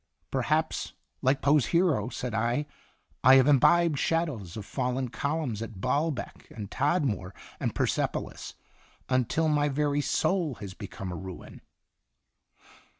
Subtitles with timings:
[0.21, 2.65] 1 ""Perhaps, like Poe's hero," said I,
[3.23, 8.55] "'I have imbibed shadows of fallen columns at Balbec, and Tadmor, and Persepolis,
[9.09, 11.61] until my very soul has become a ruin.'